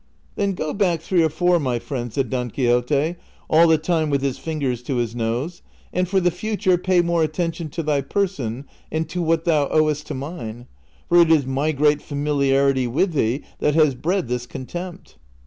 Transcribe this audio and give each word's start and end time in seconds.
"Then 0.35 0.53
go 0.53 0.73
back 0.73 0.99
three 0.99 1.21
or 1.21 1.29
four, 1.29 1.59
my 1.59 1.77
friend," 1.77 2.11
said 2.11 2.31
Don 2.31 2.49
Quixote, 2.49 3.17
all 3.47 3.67
the 3.67 3.77
time 3.77 4.09
with 4.09 4.23
his 4.23 4.39
fingers 4.39 4.81
to 4.81 4.95
his 4.95 5.15
nose;" 5.15 5.61
and 5.93 6.07
for 6.09 6.19
the 6.19 6.31
future 6.31 6.75
pay 6.75 7.01
more 7.03 7.21
attention 7.21 7.69
to 7.69 7.83
thy 7.83 8.01
person 8.01 8.65
and 8.91 9.07
to 9.09 9.21
what 9.21 9.45
thou 9.45 9.67
owest 9.69 10.07
to 10.07 10.15
mine; 10.15 10.65
for 11.07 11.19
it 11.21 11.29
is 11.29 11.45
my 11.45 11.71
great 11.71 12.01
familiarity 12.01 12.87
with 12.87 13.13
thee 13.13 13.43
that 13.59 13.75
has 13.75 13.93
bred 13.93 14.27
this 14.27 14.47
contempt." 14.47 15.17